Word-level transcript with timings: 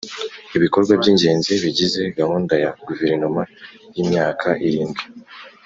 Ibikorwa 0.57 0.91
by’ingezi 0.99 1.53
bigize 1.63 2.01
Gahunda 2.19 2.53
ya 2.63 2.71
Guverinoma 2.87 3.41
y 3.93 3.97
‘imyaka 4.03 4.49
irindwi 4.67 5.03